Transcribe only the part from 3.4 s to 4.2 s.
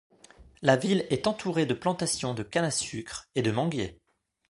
de manguiers.